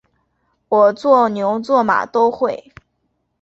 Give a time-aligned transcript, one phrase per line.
[0.69, 2.73] 我做牛做马都会